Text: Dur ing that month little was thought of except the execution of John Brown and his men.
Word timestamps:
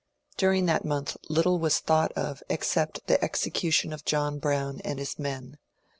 Dur 0.35 0.51
ing 0.53 0.65
that 0.65 0.83
month 0.83 1.15
little 1.29 1.59
was 1.59 1.77
thought 1.77 2.11
of 2.13 2.41
except 2.49 3.05
the 3.05 3.23
execution 3.23 3.93
of 3.93 4.03
John 4.03 4.39
Brown 4.39 4.81
and 4.83 4.97
his 4.97 5.19
men. 5.19 5.59